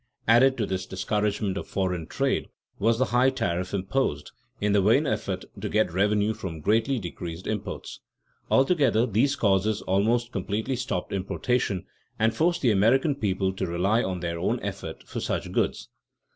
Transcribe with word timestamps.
Added 0.27 0.57
to 0.57 0.65
this 0.65 0.87
discouragement 0.87 1.57
of 1.57 1.67
foreign 1.67 2.07
trade 2.07 2.47
was 2.79 2.97
the 2.97 3.05
high 3.13 3.29
tariff 3.29 3.71
imposed, 3.71 4.31
in 4.59 4.71
the 4.73 4.81
vain 4.81 5.05
effort 5.05 5.45
to 5.61 5.69
get 5.69 5.93
revenue 5.93 6.33
from 6.33 6.59
greatly 6.59 6.97
decreased 6.97 7.45
imports. 7.45 7.99
Altogether 8.49 9.05
these 9.05 9.35
causes 9.35 9.83
almost 9.83 10.31
completely 10.31 10.75
stopped 10.75 11.13
importation 11.13 11.85
and 12.17 12.35
forced 12.35 12.63
the 12.63 12.71
American 12.71 13.13
people 13.13 13.53
to 13.53 13.67
rely 13.67 14.01
on 14.01 14.21
their 14.21 14.39
own 14.39 14.59
efforts 14.63 15.07
for 15.07 15.19
such 15.19 15.51
goods. 15.51 15.87